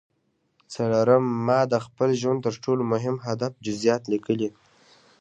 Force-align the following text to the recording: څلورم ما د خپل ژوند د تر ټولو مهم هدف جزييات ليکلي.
څلورم 0.73 1.23
ما 1.47 1.59
د 1.71 1.73
خپل 1.85 2.09
ژوند 2.21 2.39
د 2.41 2.43
تر 2.45 2.53
ټولو 2.63 2.83
مهم 2.93 3.15
هدف 3.27 3.51
جزييات 3.65 4.03
ليکلي. 4.13 4.49